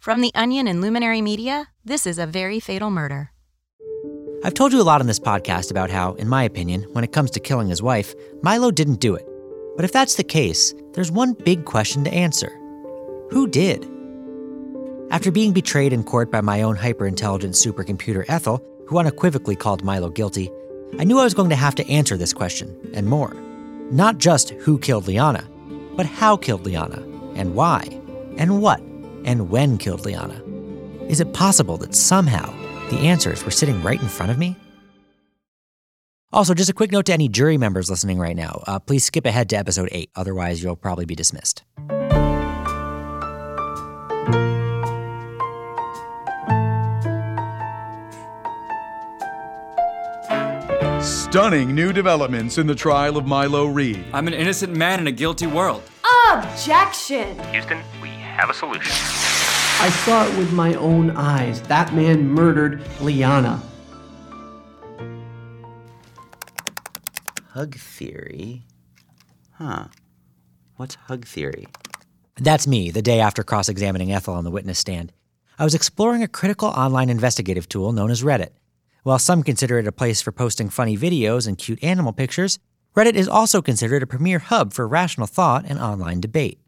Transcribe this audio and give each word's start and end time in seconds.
From 0.00 0.22
The 0.22 0.32
Onion 0.34 0.66
and 0.66 0.80
Luminary 0.80 1.20
Media, 1.20 1.68
this 1.84 2.06
is 2.06 2.18
A 2.18 2.26
Very 2.26 2.58
Fatal 2.58 2.90
Murder. 2.90 3.32
I've 4.42 4.54
told 4.54 4.72
you 4.72 4.80
a 4.80 4.82
lot 4.82 5.02
on 5.02 5.06
this 5.06 5.20
podcast 5.20 5.70
about 5.70 5.90
how, 5.90 6.14
in 6.14 6.26
my 6.26 6.42
opinion, 6.44 6.84
when 6.92 7.04
it 7.04 7.12
comes 7.12 7.30
to 7.32 7.38
killing 7.38 7.68
his 7.68 7.82
wife, 7.82 8.14
Milo 8.40 8.70
didn't 8.70 9.00
do 9.00 9.14
it. 9.14 9.28
But 9.76 9.84
if 9.84 9.92
that's 9.92 10.14
the 10.14 10.24
case, 10.24 10.72
there's 10.94 11.12
one 11.12 11.34
big 11.34 11.66
question 11.66 12.02
to 12.04 12.14
answer 12.14 12.48
Who 13.30 13.46
did? 13.46 13.86
After 15.10 15.30
being 15.30 15.52
betrayed 15.52 15.92
in 15.92 16.02
court 16.02 16.30
by 16.30 16.40
my 16.40 16.62
own 16.62 16.76
hyper-intelligent 16.76 17.52
supercomputer 17.52 18.24
Ethel, 18.26 18.64
who 18.86 18.96
unequivocally 18.96 19.54
called 19.54 19.84
Milo 19.84 20.08
guilty, 20.08 20.50
I 20.98 21.04
knew 21.04 21.18
I 21.18 21.24
was 21.24 21.34
going 21.34 21.50
to 21.50 21.56
have 21.56 21.74
to 21.74 21.86
answer 21.90 22.16
this 22.16 22.32
question 22.32 22.74
and 22.94 23.06
more. 23.06 23.34
Not 23.90 24.16
just 24.16 24.48
who 24.48 24.78
killed 24.78 25.04
Lyanna, 25.04 25.44
but 25.94 26.06
how 26.06 26.38
killed 26.38 26.64
Lyanna, 26.64 27.02
and 27.36 27.54
why, 27.54 27.82
and 28.38 28.62
what, 28.62 28.80
and 29.24 29.50
when 29.50 29.78
killed 29.78 30.02
Lyanna. 30.02 30.40
Is 31.10 31.20
it 31.20 31.32
possible 31.32 31.76
that 31.78 31.94
somehow 31.94 32.52
the 32.90 32.98
answers 33.00 33.44
were 33.44 33.50
sitting 33.50 33.82
right 33.82 34.00
in 34.00 34.08
front 34.08 34.32
of 34.32 34.38
me? 34.38 34.56
Also, 36.32 36.54
just 36.54 36.70
a 36.70 36.72
quick 36.72 36.92
note 36.92 37.06
to 37.06 37.12
any 37.12 37.28
jury 37.28 37.58
members 37.58 37.90
listening 37.90 38.18
right 38.18 38.36
now 38.36 38.62
uh, 38.66 38.78
please 38.78 39.04
skip 39.04 39.26
ahead 39.26 39.48
to 39.50 39.56
episode 39.56 39.88
8, 39.90 40.10
otherwise, 40.14 40.62
you'll 40.62 40.76
probably 40.76 41.04
be 41.04 41.16
dismissed. 41.16 41.64
Stunning 51.02 51.74
new 51.74 51.92
developments 51.92 52.58
in 52.58 52.66
the 52.66 52.74
trial 52.74 53.16
of 53.16 53.26
Milo 53.26 53.66
Reed. 53.66 54.04
I'm 54.12 54.26
an 54.26 54.34
innocent 54.34 54.74
man 54.74 55.00
in 55.00 55.06
a 55.06 55.12
guilty 55.12 55.46
world. 55.46 55.82
Objection! 56.32 57.38
Houston, 57.50 57.80
we 57.99 57.99
have 58.40 58.48
a 58.48 58.54
solution. 58.54 58.90
I 59.82 59.90
saw 59.90 60.26
it 60.26 60.38
with 60.38 60.50
my 60.52 60.74
own 60.74 61.10
eyes. 61.10 61.60
That 61.62 61.92
man 61.94 62.26
murdered 62.26 62.80
Lyanna. 62.98 63.60
Hug 67.50 67.74
theory? 67.76 68.62
Huh. 69.52 69.88
What's 70.76 70.94
hug 70.94 71.26
theory? 71.26 71.66
That's 72.36 72.66
me, 72.66 72.90
the 72.90 73.02
day 73.02 73.20
after 73.20 73.42
cross 73.42 73.68
examining 73.68 74.10
Ethel 74.10 74.34
on 74.34 74.44
the 74.44 74.50
witness 74.50 74.78
stand. 74.78 75.12
I 75.58 75.64
was 75.64 75.74
exploring 75.74 76.22
a 76.22 76.28
critical 76.28 76.68
online 76.68 77.10
investigative 77.10 77.68
tool 77.68 77.92
known 77.92 78.10
as 78.10 78.22
Reddit. 78.22 78.52
While 79.02 79.18
some 79.18 79.42
consider 79.42 79.78
it 79.78 79.86
a 79.86 79.92
place 79.92 80.22
for 80.22 80.32
posting 80.32 80.70
funny 80.70 80.96
videos 80.96 81.46
and 81.46 81.58
cute 81.58 81.84
animal 81.84 82.14
pictures, 82.14 82.58
Reddit 82.96 83.14
is 83.14 83.28
also 83.28 83.60
considered 83.60 84.02
a 84.02 84.06
premier 84.06 84.38
hub 84.38 84.72
for 84.72 84.88
rational 84.88 85.26
thought 85.26 85.66
and 85.68 85.78
online 85.78 86.22
debate. 86.22 86.58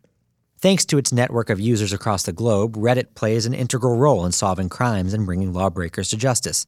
Thanks 0.62 0.84
to 0.86 0.96
its 0.96 1.12
network 1.12 1.50
of 1.50 1.58
users 1.58 1.92
across 1.92 2.22
the 2.22 2.32
globe, 2.32 2.76
Reddit 2.76 3.16
plays 3.16 3.46
an 3.46 3.52
integral 3.52 3.96
role 3.96 4.24
in 4.24 4.30
solving 4.30 4.68
crimes 4.68 5.12
and 5.12 5.26
bringing 5.26 5.52
lawbreakers 5.52 6.10
to 6.10 6.16
justice, 6.16 6.64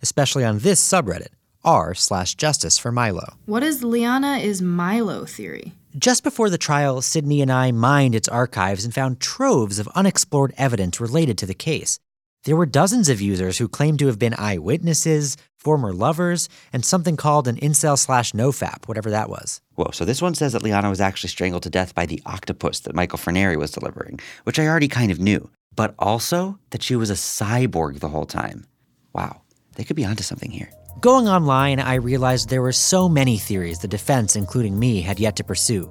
especially 0.00 0.46
on 0.46 0.60
this 0.60 0.80
subreddit, 0.80 1.28
r 1.62 1.92
slash 1.92 2.36
justice 2.36 2.78
for 2.78 2.90
Milo. 2.90 3.34
What 3.44 3.62
is 3.62 3.82
Lyanna 3.82 4.42
is 4.42 4.62
Milo 4.62 5.26
theory? 5.26 5.74
Just 5.98 6.24
before 6.24 6.48
the 6.48 6.56
trial, 6.56 7.02
Sydney 7.02 7.42
and 7.42 7.52
I 7.52 7.70
mined 7.70 8.14
its 8.14 8.28
archives 8.28 8.82
and 8.82 8.94
found 8.94 9.20
troves 9.20 9.78
of 9.78 9.88
unexplored 9.88 10.54
evidence 10.56 10.98
related 10.98 11.36
to 11.36 11.46
the 11.46 11.52
case. 11.52 12.00
There 12.44 12.56
were 12.56 12.66
dozens 12.66 13.08
of 13.08 13.22
users 13.22 13.56
who 13.56 13.68
claimed 13.68 13.98
to 14.00 14.06
have 14.06 14.18
been 14.18 14.34
eyewitnesses, 14.36 15.38
former 15.56 15.94
lovers, 15.94 16.50
and 16.74 16.84
something 16.84 17.16
called 17.16 17.48
an 17.48 17.56
incel 17.56 17.98
slash 17.98 18.32
nofap, 18.32 18.86
whatever 18.86 19.08
that 19.10 19.30
was. 19.30 19.62
Whoa, 19.76 19.90
so 19.92 20.04
this 20.04 20.20
one 20.20 20.34
says 20.34 20.52
that 20.52 20.62
Lyanna 20.62 20.90
was 20.90 21.00
actually 21.00 21.30
strangled 21.30 21.62
to 21.62 21.70
death 21.70 21.94
by 21.94 22.04
the 22.04 22.20
octopus 22.26 22.80
that 22.80 22.94
Michael 22.94 23.18
Furnari 23.18 23.56
was 23.56 23.70
delivering, 23.70 24.20
which 24.42 24.58
I 24.58 24.66
already 24.66 24.88
kind 24.88 25.10
of 25.10 25.18
knew, 25.18 25.50
but 25.74 25.94
also 25.98 26.58
that 26.68 26.82
she 26.82 26.96
was 26.96 27.08
a 27.08 27.14
cyborg 27.14 28.00
the 28.00 28.10
whole 28.10 28.26
time. 28.26 28.66
Wow, 29.14 29.40
they 29.76 29.84
could 29.84 29.96
be 29.96 30.04
onto 30.04 30.22
something 30.22 30.50
here. 30.50 30.70
Going 31.00 31.26
online, 31.26 31.80
I 31.80 31.94
realized 31.94 32.50
there 32.50 32.60
were 32.60 32.72
so 32.72 33.08
many 33.08 33.38
theories 33.38 33.78
the 33.78 33.88
defense, 33.88 34.36
including 34.36 34.78
me, 34.78 35.00
had 35.00 35.18
yet 35.18 35.36
to 35.36 35.44
pursue. 35.44 35.90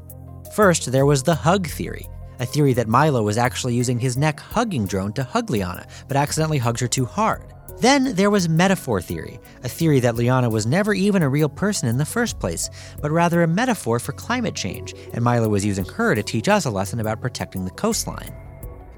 First, 0.54 0.92
there 0.92 1.08
was 1.08 1.24
the 1.24 1.34
hug 1.34 1.66
theory, 1.66 2.06
a 2.44 2.46
theory 2.46 2.74
that 2.74 2.90
Milo 2.90 3.24
was 3.24 3.38
actually 3.38 3.74
using 3.74 3.98
his 3.98 4.18
neck 4.18 4.38
hugging 4.38 4.86
drone 4.86 5.14
to 5.14 5.24
hug 5.24 5.48
Lyanna, 5.48 5.88
but 6.10 6.18
accidentally 6.18 6.58
hugged 6.58 6.82
her 6.82 6.90
too 6.90 7.06
hard. 7.06 7.54
Then 7.80 8.16
there 8.16 8.30
was 8.30 8.50
metaphor 8.50 9.02
theory, 9.02 9.40
a 9.64 9.70
theory 9.70 10.02
that 10.02 10.16
Lyanna 10.16 10.52
was 10.52 10.66
never 10.66 10.94
even 10.94 11.24
a 11.24 11.30
real 11.30 11.48
person 11.48 11.88
in 11.88 11.98
the 11.98 12.06
first 12.06 12.42
place, 12.42 12.70
but 13.02 13.12
rather 13.12 13.44
a 13.44 13.48
metaphor 13.48 13.98
for 13.98 14.12
climate 14.12 14.56
change, 14.56 14.94
and 15.14 15.24
Milo 15.24 15.48
was 15.48 15.66
using 15.66 15.86
her 15.86 16.16
to 16.16 16.22
teach 16.22 16.50
us 16.50 16.66
a 16.66 16.70
lesson 16.70 17.00
about 17.00 17.22
protecting 17.22 17.64
the 17.64 17.72
coastline. 17.72 18.36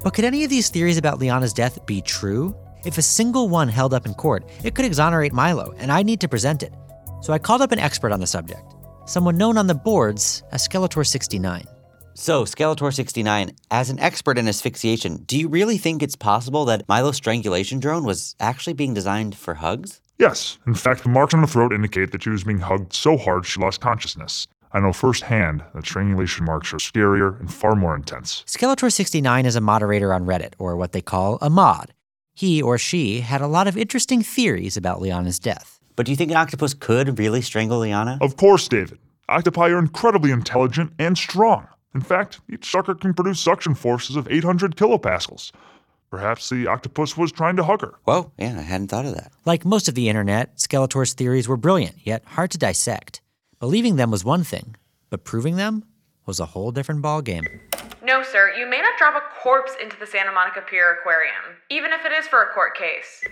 But 0.02 0.12
could 0.12 0.24
any 0.24 0.42
of 0.42 0.50
these 0.50 0.68
theories 0.68 0.98
about 0.98 1.20
Lyanna's 1.20 1.52
death 1.52 1.86
be 1.86 2.00
true? 2.02 2.52
If 2.84 2.98
a 2.98 3.02
single 3.02 3.48
one 3.48 3.68
held 3.68 3.94
up 3.94 4.06
in 4.06 4.14
court, 4.14 4.50
it 4.64 4.74
could 4.74 4.84
exonerate 4.84 5.32
Milo, 5.32 5.72
and 5.78 5.92
I'd 5.92 6.06
need 6.06 6.20
to 6.22 6.28
present 6.28 6.64
it. 6.64 6.72
So 7.22 7.32
I 7.32 7.38
called 7.38 7.62
up 7.62 7.70
an 7.70 7.78
expert 7.78 8.10
on 8.10 8.18
the 8.18 8.26
subject, 8.26 8.74
someone 9.04 9.38
known 9.38 9.56
on 9.56 9.68
the 9.68 9.74
boards 9.76 10.42
as 10.50 10.66
Skeletor 10.66 11.06
69. 11.06 11.64
So, 12.18 12.44
Skeletor 12.44 12.94
69, 12.94 13.50
as 13.70 13.90
an 13.90 14.00
expert 14.00 14.38
in 14.38 14.48
asphyxiation, 14.48 15.18
do 15.26 15.38
you 15.38 15.48
really 15.48 15.76
think 15.76 16.02
it's 16.02 16.16
possible 16.16 16.64
that 16.64 16.88
Milo's 16.88 17.16
strangulation 17.16 17.78
drone 17.78 18.04
was 18.04 18.34
actually 18.40 18.72
being 18.72 18.94
designed 18.94 19.36
for 19.36 19.52
hugs? 19.52 20.00
Yes. 20.18 20.56
In 20.66 20.74
fact, 20.74 21.02
the 21.02 21.10
marks 21.10 21.34
on 21.34 21.40
her 21.40 21.46
throat 21.46 21.74
indicate 21.74 22.12
that 22.12 22.22
she 22.22 22.30
was 22.30 22.44
being 22.44 22.60
hugged 22.60 22.94
so 22.94 23.18
hard 23.18 23.44
she 23.44 23.60
lost 23.60 23.82
consciousness. 23.82 24.46
I 24.72 24.80
know 24.80 24.94
firsthand 24.94 25.62
that 25.74 25.84
strangulation 25.84 26.46
marks 26.46 26.72
are 26.72 26.78
scarier 26.78 27.38
and 27.38 27.52
far 27.52 27.76
more 27.76 27.94
intense. 27.94 28.44
Skeletor 28.46 28.90
69 28.90 29.44
is 29.44 29.54
a 29.54 29.60
moderator 29.60 30.14
on 30.14 30.24
Reddit, 30.24 30.54
or 30.58 30.74
what 30.74 30.92
they 30.92 31.02
call 31.02 31.36
a 31.42 31.50
mod. 31.50 31.92
He 32.34 32.62
or 32.62 32.78
she 32.78 33.20
had 33.20 33.42
a 33.42 33.46
lot 33.46 33.68
of 33.68 33.76
interesting 33.76 34.22
theories 34.22 34.78
about 34.78 35.00
Lyanna's 35.00 35.38
death. 35.38 35.80
But 35.96 36.06
do 36.06 36.12
you 36.12 36.16
think 36.16 36.30
an 36.30 36.38
octopus 36.38 36.72
could 36.72 37.18
really 37.18 37.42
strangle 37.42 37.80
Lyanna? 37.80 38.16
Of 38.22 38.38
course, 38.38 38.68
David. 38.68 38.98
Octopi 39.28 39.68
are 39.68 39.78
incredibly 39.78 40.30
intelligent 40.30 40.94
and 40.98 41.18
strong. 41.18 41.68
In 41.94 42.00
fact, 42.00 42.40
each 42.52 42.70
sucker 42.70 42.94
can 42.94 43.14
produce 43.14 43.40
suction 43.40 43.74
forces 43.74 44.16
of 44.16 44.28
800 44.30 44.76
kilopascals. 44.76 45.52
Perhaps 46.10 46.50
the 46.50 46.66
octopus 46.66 47.16
was 47.16 47.32
trying 47.32 47.56
to 47.56 47.64
hug 47.64 47.80
her. 47.80 47.94
Whoa, 48.04 48.32
yeah, 48.38 48.56
I 48.58 48.62
hadn't 48.62 48.88
thought 48.88 49.06
of 49.06 49.14
that. 49.14 49.32
Like 49.44 49.64
most 49.64 49.88
of 49.88 49.94
the 49.94 50.08
internet, 50.08 50.56
Skeletor's 50.56 51.14
theories 51.14 51.48
were 51.48 51.56
brilliant, 51.56 51.96
yet 52.04 52.24
hard 52.24 52.50
to 52.52 52.58
dissect. 52.58 53.20
Believing 53.58 53.96
them 53.96 54.10
was 54.10 54.24
one 54.24 54.44
thing, 54.44 54.76
but 55.10 55.24
proving 55.24 55.56
them 55.56 55.84
was 56.24 56.38
a 56.38 56.46
whole 56.46 56.70
different 56.70 57.02
ballgame. 57.02 57.46
No, 58.02 58.22
sir, 58.22 58.52
you 58.56 58.70
may 58.70 58.80
not 58.80 58.96
drop 58.98 59.16
a 59.16 59.42
corpse 59.42 59.72
into 59.82 59.98
the 59.98 60.06
Santa 60.06 60.30
Monica 60.30 60.62
Pier 60.62 60.92
Aquarium, 61.00 61.58
even 61.70 61.90
if 61.92 62.04
it 62.06 62.12
is 62.12 62.28
for 62.28 62.42
a 62.42 62.54
court 62.54 62.76
case. 62.76 63.24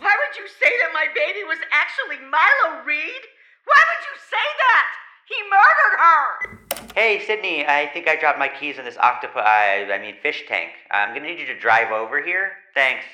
Why 0.00 0.12
would 0.12 0.36
you 0.36 0.46
say 0.60 0.68
that 0.68 0.92
my 0.92 1.06
baby 1.14 1.44
was 1.48 1.58
actually 1.72 2.20
Milo 2.28 2.84
Reed? 2.84 3.22
Why 3.64 3.80
would 3.88 4.04
you 4.04 4.16
say 4.28 4.46
that? 4.68 4.86
He 5.28 5.36
murdered 5.48 5.96
her! 5.96 6.57
Hey, 6.98 7.22
Sydney, 7.24 7.64
I 7.64 7.86
think 7.94 8.08
I 8.08 8.16
dropped 8.16 8.40
my 8.40 8.48
keys 8.48 8.76
in 8.76 8.84
this 8.84 8.96
octopus, 8.96 9.44
I, 9.46 9.88
I 9.88 10.00
mean, 10.00 10.16
fish 10.20 10.42
tank. 10.48 10.70
I'm 10.90 11.14
gonna 11.14 11.28
need 11.28 11.38
you 11.38 11.46
to 11.46 11.56
drive 11.56 11.92
over 11.92 12.20
here. 12.20 12.50
Thanks. 12.74 13.04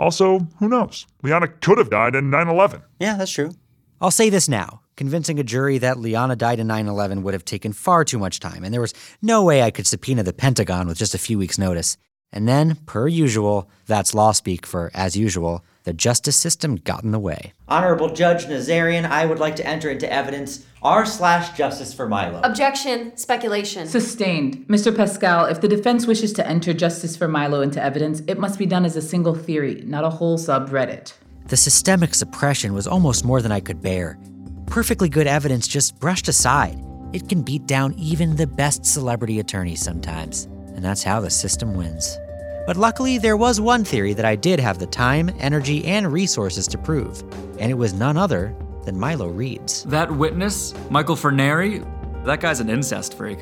Also, 0.00 0.40
who 0.58 0.68
knows? 0.68 1.06
Lyanna 1.22 1.60
could 1.60 1.78
have 1.78 1.88
died 1.88 2.16
in 2.16 2.30
9 2.30 2.48
11. 2.48 2.82
Yeah, 2.98 3.16
that's 3.16 3.30
true. 3.30 3.52
I'll 4.00 4.10
say 4.10 4.28
this 4.28 4.48
now. 4.48 4.80
Convincing 4.96 5.38
a 5.38 5.44
jury 5.44 5.78
that 5.78 5.98
Lyanna 5.98 6.36
died 6.36 6.58
in 6.58 6.66
9 6.66 6.88
11 6.88 7.22
would 7.22 7.32
have 7.32 7.44
taken 7.44 7.72
far 7.72 8.04
too 8.04 8.18
much 8.18 8.40
time, 8.40 8.64
and 8.64 8.74
there 8.74 8.80
was 8.80 8.92
no 9.22 9.44
way 9.44 9.62
I 9.62 9.70
could 9.70 9.86
subpoena 9.86 10.24
the 10.24 10.32
Pentagon 10.32 10.88
with 10.88 10.98
just 10.98 11.14
a 11.14 11.18
few 11.18 11.38
weeks' 11.38 11.58
notice. 11.58 11.96
And 12.32 12.48
then, 12.48 12.74
per 12.86 13.06
usual, 13.06 13.70
that's 13.86 14.14
law 14.14 14.32
speak 14.32 14.66
for 14.66 14.90
as 14.94 15.16
usual, 15.16 15.64
the 15.84 15.92
justice 15.92 16.36
system 16.36 16.76
got 16.76 17.02
in 17.02 17.10
the 17.10 17.18
way. 17.18 17.52
Honorable 17.68 18.12
Judge 18.12 18.46
Nazarian, 18.46 19.04
I 19.04 19.26
would 19.26 19.38
like 19.38 19.56
to 19.56 19.66
enter 19.66 19.90
into 19.90 20.10
evidence 20.12 20.66
r 20.82 21.06
slash 21.06 21.56
justice 21.56 21.94
for 21.94 22.08
Milo. 22.08 22.40
Objection. 22.42 23.16
Speculation. 23.16 23.86
Sustained. 23.86 24.66
Mr. 24.68 24.94
Pascal, 24.94 25.46
if 25.46 25.60
the 25.60 25.68
defense 25.68 26.06
wishes 26.06 26.32
to 26.34 26.46
enter 26.46 26.72
justice 26.72 27.16
for 27.16 27.28
Milo 27.28 27.60
into 27.60 27.82
evidence, 27.82 28.20
it 28.26 28.38
must 28.38 28.58
be 28.58 28.66
done 28.66 28.84
as 28.84 28.96
a 28.96 29.02
single 29.02 29.34
theory, 29.34 29.82
not 29.86 30.04
a 30.04 30.10
whole 30.10 30.38
subreddit. 30.38 31.12
The 31.46 31.56
systemic 31.56 32.14
suppression 32.14 32.74
was 32.74 32.86
almost 32.86 33.24
more 33.24 33.42
than 33.42 33.52
I 33.52 33.60
could 33.60 33.80
bear. 33.80 34.18
Perfectly 34.66 35.08
good 35.08 35.26
evidence 35.26 35.68
just 35.68 35.98
brushed 36.00 36.28
aside. 36.28 36.82
It 37.12 37.28
can 37.28 37.42
beat 37.42 37.66
down 37.66 37.94
even 37.94 38.36
the 38.36 38.46
best 38.46 38.86
celebrity 38.86 39.38
attorneys 39.38 39.82
sometimes, 39.82 40.44
and 40.74 40.82
that's 40.82 41.02
how 41.02 41.20
the 41.20 41.30
system 41.30 41.74
wins. 41.74 42.18
But 42.64 42.76
luckily, 42.76 43.18
there 43.18 43.36
was 43.36 43.60
one 43.60 43.82
theory 43.84 44.12
that 44.14 44.24
I 44.24 44.36
did 44.36 44.60
have 44.60 44.78
the 44.78 44.86
time, 44.86 45.30
energy, 45.40 45.84
and 45.84 46.12
resources 46.12 46.68
to 46.68 46.78
prove, 46.78 47.22
and 47.58 47.70
it 47.70 47.74
was 47.74 47.92
none 47.92 48.16
other 48.16 48.54
than 48.84 48.98
Milo 48.98 49.28
Reed's. 49.28 49.82
That 49.84 50.10
witness, 50.10 50.72
Michael 50.88 51.16
Furnari, 51.16 51.84
that 52.24 52.40
guy's 52.40 52.60
an 52.60 52.70
incest 52.70 53.14
freak. 53.14 53.38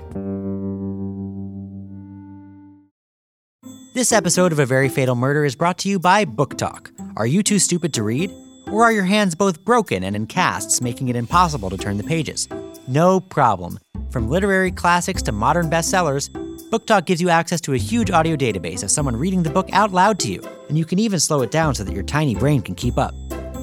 This 3.92 4.12
episode 4.12 4.52
of 4.52 4.58
A 4.58 4.64
Very 4.64 4.88
Fatal 4.88 5.14
Murder 5.14 5.44
is 5.44 5.54
brought 5.54 5.76
to 5.78 5.88
you 5.90 5.98
by 5.98 6.24
Book 6.24 6.56
Talk. 6.56 6.90
Are 7.16 7.26
you 7.26 7.42
too 7.42 7.58
stupid 7.58 7.92
to 7.94 8.02
read? 8.02 8.30
Or 8.68 8.84
are 8.84 8.92
your 8.92 9.04
hands 9.04 9.34
both 9.34 9.64
broken 9.64 10.04
and 10.04 10.16
in 10.16 10.28
casts, 10.28 10.80
making 10.80 11.08
it 11.08 11.16
impossible 11.16 11.68
to 11.70 11.76
turn 11.76 11.98
the 11.98 12.04
pages? 12.04 12.48
No 12.88 13.20
problem. 13.20 13.78
From 14.10 14.28
literary 14.28 14.70
classics 14.70 15.22
to 15.22 15.32
modern 15.32 15.68
bestsellers, 15.68 16.30
Book 16.70 16.86
Talk 16.86 17.04
gives 17.04 17.20
you 17.20 17.30
access 17.30 17.60
to 17.62 17.74
a 17.74 17.76
huge 17.76 18.12
audio 18.12 18.36
database 18.36 18.84
of 18.84 18.92
someone 18.92 19.16
reading 19.16 19.42
the 19.42 19.50
book 19.50 19.68
out 19.72 19.90
loud 19.90 20.20
to 20.20 20.30
you, 20.30 20.40
and 20.68 20.78
you 20.78 20.84
can 20.84 21.00
even 21.00 21.18
slow 21.18 21.42
it 21.42 21.50
down 21.50 21.74
so 21.74 21.82
that 21.82 21.92
your 21.92 22.04
tiny 22.04 22.36
brain 22.36 22.62
can 22.62 22.76
keep 22.76 22.96
up. 22.96 23.12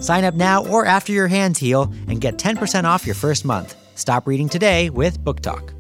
Sign 0.01 0.25
up 0.25 0.33
now 0.33 0.65
or 0.65 0.85
after 0.85 1.13
your 1.13 1.29
hands 1.29 1.57
heal 1.57 1.83
and 2.09 2.19
get 2.19 2.37
10% 2.37 2.83
off 2.83 3.05
your 3.05 3.15
first 3.15 3.45
month. 3.45 3.75
Stop 3.97 4.27
reading 4.27 4.49
today 4.49 4.89
with 4.89 5.23
Book 5.23 5.39
Talk. 5.39 5.73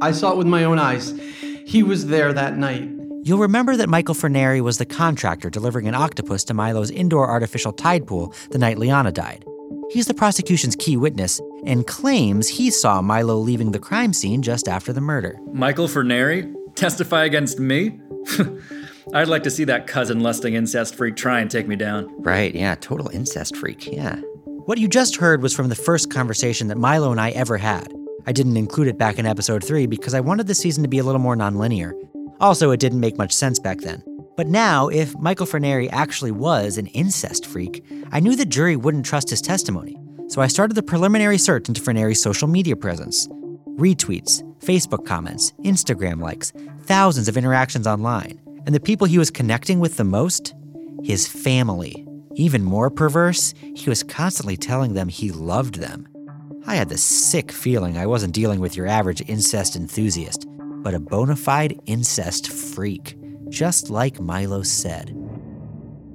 I 0.00 0.12
saw 0.12 0.30
it 0.30 0.38
with 0.38 0.46
my 0.46 0.62
own 0.62 0.78
eyes. 0.78 1.10
He 1.66 1.82
was 1.82 2.06
there 2.06 2.32
that 2.32 2.56
night. 2.56 2.88
You'll 3.24 3.38
remember 3.38 3.76
that 3.76 3.88
Michael 3.88 4.14
Furnari 4.14 4.60
was 4.60 4.78
the 4.78 4.86
contractor 4.86 5.50
delivering 5.50 5.88
an 5.88 5.96
octopus 5.96 6.44
to 6.44 6.54
Milo's 6.54 6.92
indoor 6.92 7.28
artificial 7.28 7.72
tide 7.72 8.06
pool 8.06 8.32
the 8.52 8.58
night 8.58 8.76
Lyanna 8.76 9.12
died. 9.12 9.44
He's 9.90 10.06
the 10.06 10.14
prosecution's 10.14 10.76
key 10.76 10.98
witness 10.98 11.40
and 11.64 11.86
claims 11.86 12.46
he 12.46 12.70
saw 12.70 13.00
Milo 13.00 13.36
leaving 13.36 13.72
the 13.72 13.78
crime 13.78 14.12
scene 14.12 14.42
just 14.42 14.68
after 14.68 14.92
the 14.92 15.00
murder. 15.00 15.38
Michael 15.52 15.88
Furnari? 15.88 16.54
Testify 16.74 17.24
against 17.24 17.58
me? 17.58 17.98
I'd 19.14 19.28
like 19.28 19.42
to 19.44 19.50
see 19.50 19.64
that 19.64 19.86
cousin 19.86 20.20
lusting 20.20 20.54
incest 20.54 20.94
freak 20.94 21.16
try 21.16 21.40
and 21.40 21.50
take 21.50 21.66
me 21.66 21.74
down. 21.74 22.14
Right, 22.22 22.54
yeah, 22.54 22.74
total 22.74 23.08
incest 23.08 23.56
freak, 23.56 23.86
yeah. 23.86 24.16
What 24.66 24.76
you 24.76 24.88
just 24.88 25.16
heard 25.16 25.40
was 25.40 25.54
from 25.54 25.70
the 25.70 25.74
first 25.74 26.10
conversation 26.10 26.68
that 26.68 26.76
Milo 26.76 27.10
and 27.10 27.20
I 27.20 27.30
ever 27.30 27.56
had. 27.56 27.90
I 28.26 28.32
didn't 28.32 28.58
include 28.58 28.88
it 28.88 28.98
back 28.98 29.18
in 29.18 29.24
episode 29.24 29.64
3 29.64 29.86
because 29.86 30.12
I 30.12 30.20
wanted 30.20 30.46
the 30.46 30.54
season 30.54 30.82
to 30.82 30.88
be 30.88 30.98
a 30.98 31.04
little 31.04 31.20
more 31.20 31.34
nonlinear. 31.34 31.92
Also, 32.40 32.70
it 32.72 32.80
didn't 32.80 33.00
make 33.00 33.16
much 33.16 33.32
sense 33.32 33.58
back 33.58 33.78
then. 33.78 34.02
But 34.38 34.46
now, 34.46 34.86
if 34.86 35.18
Michael 35.18 35.46
Furnari 35.46 35.88
actually 35.90 36.30
was 36.30 36.78
an 36.78 36.86
incest 36.86 37.44
freak, 37.44 37.84
I 38.12 38.20
knew 38.20 38.36
the 38.36 38.46
jury 38.46 38.76
wouldn't 38.76 39.04
trust 39.04 39.30
his 39.30 39.42
testimony. 39.42 39.98
So 40.28 40.40
I 40.40 40.46
started 40.46 40.74
the 40.74 40.82
preliminary 40.84 41.38
search 41.38 41.66
into 41.66 41.80
Furnari's 41.80 42.22
social 42.22 42.46
media 42.46 42.76
presence. 42.76 43.26
Retweets, 43.66 44.44
Facebook 44.60 45.04
comments, 45.04 45.50
Instagram 45.64 46.22
likes, 46.22 46.52
thousands 46.82 47.26
of 47.26 47.36
interactions 47.36 47.88
online. 47.88 48.40
And 48.64 48.72
the 48.72 48.78
people 48.78 49.08
he 49.08 49.18
was 49.18 49.32
connecting 49.32 49.80
with 49.80 49.96
the 49.96 50.04
most? 50.04 50.54
His 51.02 51.26
family. 51.26 52.06
Even 52.36 52.62
more 52.62 52.90
perverse, 52.90 53.54
he 53.74 53.90
was 53.90 54.04
constantly 54.04 54.56
telling 54.56 54.94
them 54.94 55.08
he 55.08 55.32
loved 55.32 55.80
them. 55.80 56.06
I 56.64 56.76
had 56.76 56.90
the 56.90 56.96
sick 56.96 57.50
feeling 57.50 57.98
I 57.98 58.06
wasn't 58.06 58.34
dealing 58.34 58.60
with 58.60 58.76
your 58.76 58.86
average 58.86 59.28
incest 59.28 59.74
enthusiast, 59.74 60.46
but 60.84 60.94
a 60.94 61.00
bona 61.00 61.34
fide 61.34 61.80
incest 61.86 62.52
freak, 62.52 63.17
just 63.48 63.90
like 63.90 64.20
Milo 64.20 64.62
said. 64.62 65.14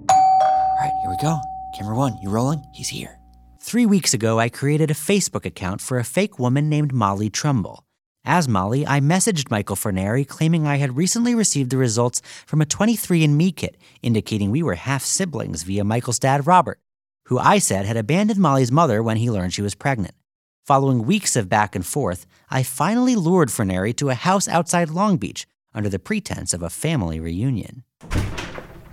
All 0.09 0.77
right, 0.80 0.94
here 1.01 1.09
we 1.09 1.18
go. 1.21 1.39
Camera 1.77 1.95
one, 1.95 2.18
you 2.21 2.30
rolling? 2.30 2.63
He's 2.74 2.89
here. 2.89 3.19
Three 3.59 3.85
weeks 3.85 4.13
ago, 4.13 4.39
I 4.39 4.50
created 4.50 4.91
a 4.91 4.95
Facebook 4.95 5.45
account 5.45 5.81
for 5.81 5.97
a 5.97 6.03
fake 6.03 6.38
woman 6.38 6.69
named 6.69 6.94
Molly 6.94 7.30
Trumbull. 7.30 7.85
As 8.25 8.47
Molly, 8.47 8.85
I 8.85 9.00
messaged 9.00 9.51
Michael 9.51 9.75
Furnari 9.75 10.27
claiming 10.27 10.65
I 10.65 10.77
had 10.77 10.95
recently 10.95 11.35
received 11.35 11.71
the 11.71 11.77
results 11.77 12.21
from 12.45 12.62
a 12.62 12.65
23andMe 12.65 13.56
kit 13.56 13.77
indicating 14.01 14.51
we 14.51 14.63
were 14.63 14.75
half 14.75 15.03
siblings 15.03 15.63
via 15.63 15.83
Michael's 15.83 16.19
dad, 16.19 16.47
Robert, 16.47 16.79
who 17.25 17.39
I 17.39 17.57
said 17.57 17.86
had 17.86 17.97
abandoned 17.97 18.39
Molly's 18.39 18.71
mother 18.71 19.01
when 19.01 19.18
he 19.18 19.31
learned 19.31 19.53
she 19.53 19.62
was 19.62 19.75
pregnant. 19.75 20.15
Following 20.65 21.06
weeks 21.06 21.36
of 21.36 21.50
back 21.50 21.75
and 21.75 21.86
forth, 21.86 22.25
I 22.50 22.63
finally 22.63 23.15
lured 23.15 23.50
Furnari 23.50 23.95
to 23.97 24.09
a 24.09 24.13
house 24.13 24.47
outside 24.47 24.89
Long 24.89 25.18
Beach 25.18 25.45
under 25.73 25.89
the 25.89 25.99
pretense 25.99 26.53
of 26.53 26.63
a 26.63 26.69
family 26.69 27.19
reunion. 27.19 27.83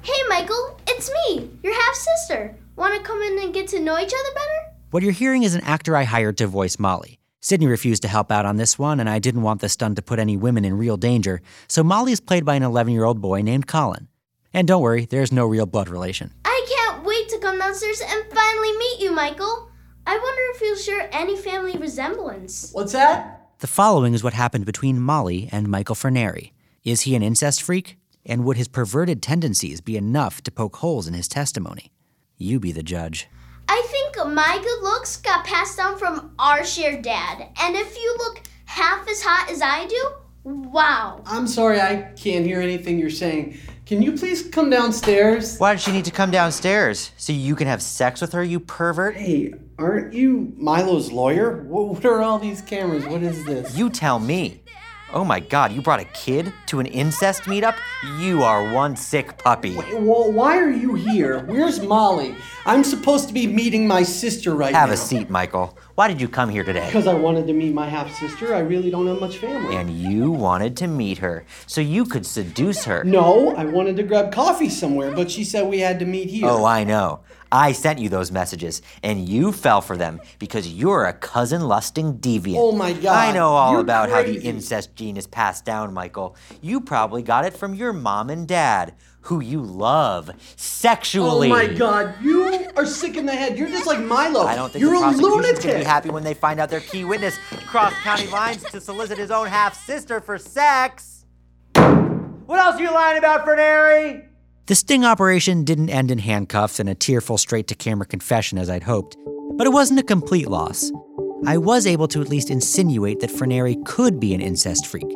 Hey, 0.03 0.23
Michael, 0.29 0.81
it's 0.89 1.11
me, 1.11 1.51
your 1.63 1.75
half 1.75 1.95
sister. 1.95 2.57
Want 2.77 2.95
to 2.95 3.03
come 3.03 3.21
in 3.23 3.39
and 3.39 3.53
get 3.55 3.69
to 3.69 3.81
know 3.81 3.99
each 3.99 4.13
other 4.13 4.35
better? 4.35 4.77
What 4.91 5.03
you're 5.03 5.13
hearing 5.13 5.43
is 5.43 5.55
an 5.55 5.63
actor 5.63 5.97
I 5.97 6.05
hired 6.05 6.39
to 6.39 6.47
voice 6.47 6.79
Molly. 6.79 7.19
Sydney 7.43 7.67
refused 7.67 8.03
to 8.03 8.09
help 8.09 8.31
out 8.31 8.45
on 8.45 8.57
this 8.57 8.79
one, 8.79 9.01
and 9.01 9.09
I 9.09 9.19
didn't 9.19 9.43
want 9.43 9.61
the 9.61 9.69
stunt 9.69 9.97
to 9.97 10.03
put 10.03 10.19
any 10.19 10.37
women 10.37 10.65
in 10.65 10.77
real 10.77 10.97
danger, 10.97 11.41
so 11.69 11.83
Molly 11.83 12.13
is 12.13 12.21
played 12.21 12.45
by 12.45 12.55
an 12.55 12.63
11 12.63 12.93
year 12.93 13.05
old 13.05 13.21
boy 13.21 13.41
named 13.43 13.67
Colin. 13.67 14.09
And 14.53 14.67
don't 14.67 14.83
worry, 14.83 15.05
there's 15.07 15.33
no 15.33 15.47
real 15.47 15.65
blood 15.67 15.89
relation. 15.89 16.35
I 16.45 16.67
can't 16.69 17.05
wait 17.05 17.29
to 17.31 17.39
come 17.39 17.59
downstairs 17.59 18.01
and 18.01 18.25
finally 18.33 18.77
meet 18.77 19.01
you, 19.01 19.13
Michael. 19.13 19.71
I 20.07 20.19
wonder 20.19 20.43
if 20.55 20.61
you'll 20.61 20.77
share 20.77 21.09
any 21.13 21.37
family 21.37 21.77
resemblance. 21.79 22.71
What's 22.73 22.93
that? 22.93 23.51
The 23.61 23.67
following 23.67 24.13
is 24.13 24.25
what 24.25 24.33
happened 24.33 24.67
between 24.67 25.01
Molly 25.01 25.49
and 25.53 25.69
Michael 25.69 25.95
Furnari. 25.95 26.53
Is 26.83 27.03
he 27.03 27.15
an 27.15 27.23
incest 27.23 27.63
freak? 27.63 27.99
And 28.25 28.43
would 28.45 28.57
his 28.57 28.69
perverted 28.69 29.23
tendencies 29.23 29.83
be 29.83 29.99
enough 29.99 30.43
to 30.43 30.51
poke 30.51 30.77
holes 30.77 31.07
in 31.07 31.13
his 31.13 31.29
testimony? 31.29 31.93
You 32.39 32.59
be 32.59 32.73
the 32.73 32.83
judge. 32.83 33.29
I 33.69 33.87
think 33.91 34.17
my 34.33 34.59
good 34.63 34.83
looks 34.83 35.19
got 35.19 35.45
passed 35.45 35.77
down 35.77 35.99
from 35.99 36.33
our 36.39 36.65
shared 36.65 37.03
dad. 37.03 37.49
And 37.61 37.77
if 37.77 37.97
you 37.97 38.15
look 38.17 38.41
half 38.65 39.07
as 39.09 39.23
hot 39.23 39.51
as 39.51 39.61
I 39.61 39.87
do, 39.89 40.11
wow. 40.45 41.23
I'm 41.27 41.47
sorry, 41.47 41.81
I 41.81 42.13
can't 42.17 42.47
hear 42.47 42.63
anything 42.63 42.99
you're 42.99 43.11
saying. 43.11 43.59
Can 43.85 44.01
you 44.01 44.13
please 44.13 44.49
come 44.49 44.71
downstairs? 44.71 45.59
Why 45.59 45.75
does 45.75 45.83
she 45.83 45.93
need 45.93 46.07
to 46.07 46.11
come 46.11 46.31
downstairs? 46.31 47.11
So 47.19 47.35
you 47.35 47.57
can 47.57 47.67
have 47.67 47.83
sex 47.83 48.23
with 48.23 48.33
her, 48.33 48.43
you 48.43 48.59
pervert? 48.59 49.17
Hey, 49.17 49.53
aren't 49.79 50.15
you 50.15 50.55
Milo's 50.57 51.13
lawyer? 51.13 51.63
What 51.65 52.07
are 52.07 52.23
all 52.23 52.39
these 52.39 52.63
cameras? 52.63 53.05
What 53.07 53.23
is 53.23 53.45
this? 53.45 53.77
You 53.77 53.91
tell 53.91 54.19
me. 54.19 54.63
Oh 55.13 55.25
my 55.25 55.41
god, 55.41 55.73
you 55.73 55.83
brought 55.83 55.99
a 55.99 56.05
kid 56.05 56.53
to 56.67 56.79
an 56.79 56.87
incest 56.87 57.43
meetup? 57.43 57.77
You 58.21 58.45
are 58.45 58.73
one 58.73 58.95
sick 58.95 59.37
puppy. 59.39 59.77
Wait, 59.77 59.93
well, 60.01 60.31
why 60.31 60.57
are 60.57 60.71
you 60.71 60.95
here? 60.95 61.41
Where's 61.47 61.81
Molly? 61.81 62.37
I'm 62.65 62.85
supposed 62.85 63.27
to 63.27 63.35
be 63.35 63.49
meeting 63.49 63.89
my 63.89 64.05
sister 64.05 64.55
right 64.55 64.73
Have 64.73 64.89
now. 64.89 64.91
Have 64.91 64.91
a 64.91 64.97
seat, 64.97 65.29
Michael. 65.29 65.77
Why 66.01 66.09
did 66.09 66.19
you 66.19 66.29
come 66.29 66.49
here 66.49 66.65
today? 66.65 66.87
Because 66.87 67.07
I 67.07 67.13
wanted 67.13 67.47
to 67.47 67.53
meet 67.53 67.75
my 67.75 67.87
half 67.87 68.11
sister. 68.19 68.55
I 68.55 68.61
really 68.61 68.91
don't 68.91 69.07
have 69.07 69.21
much 69.21 69.37
family. 69.37 69.77
And 69.77 69.91
you 69.91 70.31
wanted 70.31 70.75
to 70.79 70.87
meet 70.87 71.19
her 71.19 71.45
so 71.67 71.83
you 71.83 72.07
could 72.07 72.25
seduce 72.25 72.87
her. 72.87 73.05
No, 73.05 73.55
I 73.55 73.67
wanted 73.67 73.99
to 73.99 74.03
grab 74.03 74.33
coffee 74.33 74.71
somewhere, 74.71 75.13
but 75.15 75.31
she 75.31 75.45
said 75.45 75.69
we 75.69 75.81
had 75.81 75.99
to 75.99 76.07
meet 76.07 76.31
here. 76.31 76.49
Oh, 76.49 76.65
I 76.65 76.85
know. 76.85 77.21
I 77.53 77.73
sent 77.73 77.99
you 77.99 78.09
those 78.09 78.33
messages, 78.33 78.81
and 79.03 79.29
you 79.29 79.53
fell 79.53 79.83
for 79.83 79.99
them 79.99 80.23
because 80.39 80.73
you're 80.73 81.05
a 81.05 81.13
cousin 81.13 81.69
lusting 81.69 82.19
deviant. 82.19 82.57
Oh 82.57 82.73
my 82.73 82.95
god. 82.95 83.29
I 83.29 83.33
know 83.35 83.49
all 83.49 83.73
You're 83.73 83.83
about 83.83 84.09
how 84.09 84.23
the 84.23 84.41
incest 84.41 84.97
gene 84.97 85.19
is 85.19 85.27
passed 85.27 85.67
down, 85.67 85.93
Michael. 85.93 86.35
You 86.63 86.81
probably 86.81 87.23
got 87.23 87.45
it 87.45 87.53
from 87.53 87.75
your 87.75 87.93
mom 87.93 88.31
and 88.31 88.49
dad, 88.49 88.95
who 89.23 89.41
you 89.41 89.61
love 89.63 90.31
sexually. 90.57 91.49
Oh 91.49 91.51
my 91.51 91.67
god, 91.67 92.15
you 92.23 92.67
are 92.77 92.87
sick 92.87 93.17
in 93.17 93.27
the 93.27 93.33
head. 93.35 93.59
You're 93.59 93.69
just 93.69 93.87
like 93.87 94.01
Milo. 94.01 94.45
I 94.45 94.57
don't 94.57 94.73
think 94.73 94.83
You're 94.83 94.99
the 94.99 95.07
a 95.07 95.11
lunatic. 95.11 95.63
gonna 95.63 95.79
be 95.79 95.85
happy 95.85 96.11
when 96.11 96.25
they 96.25 96.35
find 96.35 96.59
out 96.61 96.71
their 96.71 96.81
key 96.81 97.05
witness 97.05 97.39
crossed 97.67 97.97
county 97.97 98.27
lines 98.29 98.63
to 98.71 98.81
solicit 98.81 99.19
his 99.19 99.31
own 99.31 99.47
half 99.47 99.75
sister 99.85 100.21
for 100.21 100.39
sex. 100.39 101.25
What 101.75 102.59
else 102.59 102.77
are 102.77 102.83
you 102.83 102.93
lying 102.93 103.19
about, 103.19 103.47
Furnari? 103.47 104.27
The 104.67 104.75
sting 104.75 105.05
operation 105.05 105.65
didn't 105.65 105.91
end 105.91 106.11
in 106.11 106.19
handcuffs 106.19 106.81
and 106.81 106.89
a 106.89 106.95
tearful 106.95 107.39
straight 107.39 107.67
to 107.69 107.75
camera 107.75 108.07
confession 108.07 108.59
as 108.59 108.71
I'd 108.71 108.83
hoped, 108.85 109.17
but 109.57 109.67
it 109.67 109.71
wasn't 109.71 110.01
a 110.01 110.03
complete 110.03 110.49
loss. 110.49 110.91
I 111.47 111.57
was 111.59 111.87
able 111.87 112.07
to 112.09 112.21
at 112.21 112.29
least 112.29 112.51
insinuate 112.51 113.21
that 113.21 113.31
Furnari 113.31 113.83
could 113.87 114.21
be 114.21 114.35
an 114.35 114.41
incest 114.41 114.87
freak, 114.87 115.07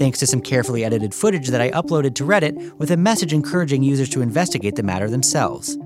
thanks 0.00 0.18
to 0.18 0.26
some 0.26 0.40
carefully 0.40 0.82
edited 0.82 1.12
footage 1.12 1.48
that 1.48 1.60
I 1.60 1.70
uploaded 1.72 2.14
to 2.14 2.24
Reddit 2.24 2.72
with 2.78 2.90
a 2.90 2.96
message 2.96 3.34
encouraging 3.34 3.82
users 3.82 4.08
to 4.08 4.22
investigate 4.22 4.76
the 4.76 4.82
matter 4.82 5.10
themselves. 5.10 5.76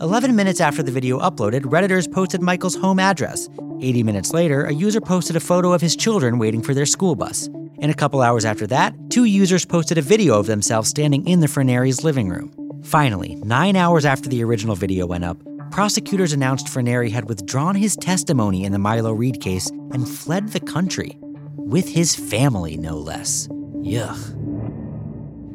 11 0.00 0.34
minutes 0.34 0.60
after 0.60 0.82
the 0.82 0.90
video 0.90 1.20
uploaded, 1.20 1.60
Redditors 1.60 2.12
posted 2.12 2.42
Michael's 2.42 2.74
home 2.74 2.98
address. 2.98 3.48
80 3.80 4.02
minutes 4.02 4.32
later, 4.32 4.64
a 4.64 4.74
user 4.74 5.00
posted 5.00 5.36
a 5.36 5.40
photo 5.40 5.72
of 5.72 5.80
his 5.80 5.94
children 5.94 6.40
waiting 6.40 6.60
for 6.60 6.74
their 6.74 6.86
school 6.86 7.14
bus. 7.14 7.46
And 7.78 7.88
a 7.88 7.94
couple 7.94 8.20
hours 8.20 8.44
after 8.44 8.66
that, 8.66 8.96
two 9.10 9.26
users 9.26 9.64
posted 9.64 9.96
a 9.96 10.02
video 10.02 10.40
of 10.40 10.46
themselves 10.46 10.88
standing 10.88 11.24
in 11.28 11.38
the 11.38 11.46
Furnari's 11.46 12.02
living 12.02 12.28
room. 12.28 12.50
Finally, 12.82 13.36
nine 13.44 13.76
hours 13.76 14.04
after 14.04 14.28
the 14.28 14.42
original 14.42 14.74
video 14.74 15.06
went 15.06 15.22
up, 15.22 15.38
prosecutors 15.70 16.32
announced 16.32 16.66
Furnari 16.66 17.12
had 17.12 17.28
withdrawn 17.28 17.76
his 17.76 17.94
testimony 17.94 18.64
in 18.64 18.72
the 18.72 18.80
Milo 18.80 19.12
Reed 19.12 19.40
case 19.40 19.70
and 19.92 20.08
fled 20.08 20.48
the 20.48 20.58
country. 20.58 21.16
With 21.58 21.88
his 21.88 22.14
family, 22.14 22.76
no 22.76 22.98
less. 22.98 23.48
Yuck. 23.80 24.34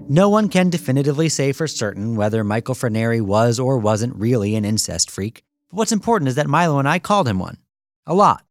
No 0.09 0.29
one 0.29 0.49
can 0.49 0.69
definitively 0.69 1.29
say 1.29 1.51
for 1.51 1.67
certain 1.67 2.15
whether 2.15 2.43
Michael 2.43 2.75
Furnari 2.75 3.21
was 3.21 3.59
or 3.59 3.77
wasn't 3.77 4.15
really 4.15 4.55
an 4.55 4.65
incest 4.65 5.11
freak, 5.11 5.43
but 5.69 5.77
what's 5.77 5.91
important 5.91 6.27
is 6.27 6.35
that 6.35 6.47
Milo 6.47 6.79
and 6.79 6.89
I 6.89 6.99
called 6.99 7.27
him 7.27 7.39
one. 7.39 7.57
A 8.05 8.13
lot. 8.13 8.43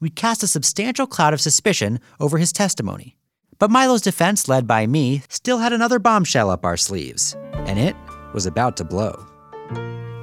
We 0.00 0.08
cast 0.08 0.42
a 0.42 0.46
substantial 0.46 1.06
cloud 1.06 1.34
of 1.34 1.40
suspicion 1.40 2.00
over 2.20 2.38
his 2.38 2.52
testimony. 2.52 3.16
But 3.58 3.70
Milo's 3.70 4.02
defense, 4.02 4.48
led 4.48 4.66
by 4.66 4.86
me, 4.86 5.22
still 5.28 5.58
had 5.58 5.72
another 5.72 5.98
bombshell 5.98 6.48
up 6.48 6.64
our 6.64 6.76
sleeves, 6.76 7.36
and 7.66 7.78
it 7.78 7.96
was 8.32 8.46
about 8.46 8.76
to 8.78 8.84
blow. 8.84 9.26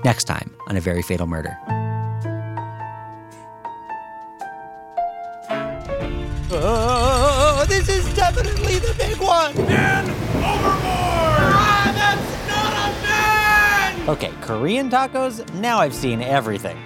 Next 0.04 0.24
time 0.24 0.56
on 0.68 0.78
A 0.78 0.82
Very 0.82 1.02
Fatal 1.02 1.28
Murder. 1.28 1.58
Oh, 6.54 7.66
this 7.70 7.88
is 7.88 8.04
definitely 8.14 8.80
the 8.80 8.94
big 8.98 9.18
one. 9.22 9.54
Ah, 14.04 14.10
okay, 14.10 14.32
Korean 14.42 14.90
tacos? 14.90 15.42
Now 15.56 15.80
I've 15.80 15.94
seen 15.96 16.22
everything. 16.22 16.78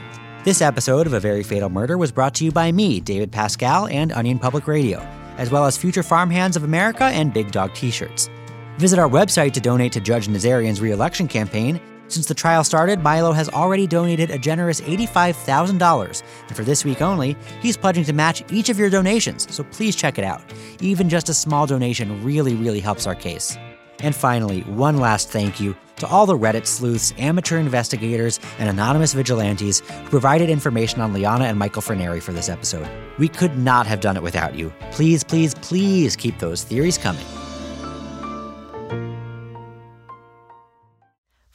This 0.43 0.61
episode 0.61 1.07
of 1.07 1.13
A 1.13 1.19
Very 1.19 1.41
Fatal 1.41 1.69
Murder 1.69 1.97
was 1.97 2.11
brought 2.11 2.35
to 2.35 2.45
you 2.45 2.51
by 2.51 2.71
me, 2.71 2.99
David 2.99 3.31
Pascal, 3.31 3.87
and 3.87 4.11
Onion 4.11 4.37
Public 4.37 4.67
Radio. 4.67 4.99
as 5.37 5.51
well 5.51 5.65
as 5.65 5.75
Future 5.77 6.03
Farmhands 6.03 6.55
of 6.55 6.63
America 6.63 7.05
and 7.05 7.33
Big 7.33 7.51
Dog 7.51 7.73
t 7.73 7.91
shirts. 7.91 8.29
Visit 8.77 8.99
our 8.99 9.09
website 9.09 9.51
to 9.53 9.59
donate 9.59 9.91
to 9.93 9.99
Judge 9.99 10.27
Nazarian's 10.27 10.79
reelection 10.79 11.27
campaign. 11.27 11.81
Since 12.07 12.27
the 12.27 12.33
trial 12.33 12.63
started, 12.63 12.99
Milo 13.01 13.31
has 13.31 13.49
already 13.49 13.87
donated 13.87 14.29
a 14.29 14.37
generous 14.37 14.81
$85,000. 14.81 16.23
And 16.47 16.55
for 16.55 16.63
this 16.63 16.85
week 16.85 17.01
only, 17.01 17.35
he's 17.61 17.77
pledging 17.77 18.03
to 18.05 18.13
match 18.13 18.43
each 18.51 18.69
of 18.69 18.77
your 18.77 18.89
donations, 18.89 19.53
so 19.53 19.63
please 19.65 19.95
check 19.95 20.17
it 20.17 20.23
out. 20.23 20.41
Even 20.81 21.09
just 21.09 21.29
a 21.29 21.33
small 21.33 21.65
donation 21.65 22.23
really, 22.23 22.55
really 22.55 22.79
helps 22.79 23.07
our 23.07 23.15
case. 23.15 23.57
And 23.99 24.15
finally, 24.15 24.61
one 24.61 24.97
last 24.97 25.29
thank 25.29 25.59
you 25.59 25.75
to 25.97 26.07
all 26.07 26.25
the 26.25 26.37
Reddit 26.37 26.65
sleuths, 26.65 27.13
amateur 27.17 27.57
investigators, 27.57 28.39
and 28.59 28.69
anonymous 28.69 29.13
vigilantes 29.13 29.79
who 29.79 30.09
provided 30.09 30.49
information 30.49 30.99
on 30.99 31.13
Lyanna 31.13 31.45
and 31.45 31.57
Michael 31.57 31.81
Furnari 31.81 32.21
for 32.21 32.33
this 32.33 32.49
episode. 32.49 32.87
We 33.17 33.29
could 33.29 33.57
not 33.57 33.87
have 33.87 34.01
done 34.01 34.17
it 34.17 34.23
without 34.23 34.55
you. 34.55 34.73
Please, 34.91 35.23
please, 35.23 35.55
please 35.55 36.15
keep 36.15 36.37
those 36.39 36.63
theories 36.63 36.97
coming. 36.97 37.25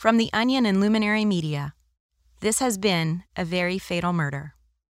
From 0.00 0.16
The 0.16 0.30
Onion 0.32 0.64
and 0.64 0.80
Luminary 0.80 1.26
Media, 1.26 1.74
this 2.40 2.58
has 2.60 2.78
been 2.78 3.24
A 3.36 3.44
Very 3.44 3.78
Fatal 3.78 4.14
Murder. 4.14 4.54